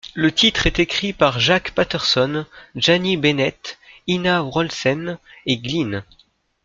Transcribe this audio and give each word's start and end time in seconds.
Le 0.15 0.31
titre 0.31 0.65
est 0.65 0.79
écrit 0.79 1.13
par 1.13 1.39
Jack 1.39 1.75
Patterson, 1.75 2.47
Janee 2.73 3.17
Bennett, 3.17 3.77
Ina 4.07 4.41
Wroldsen 4.41 5.19
et 5.45 5.57
Glynne. 5.59 6.03